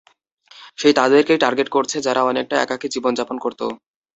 সেই 0.77 0.93
তাদেরকেই 0.95 1.41
টার্গেট 1.43 1.67
করছে 1.71 1.97
যারা 2.01 2.21
অনেকটা 2.29 2.55
একাকী 2.59 2.87
জীবন-যাপন 2.93 3.37
করতো। 3.45 3.65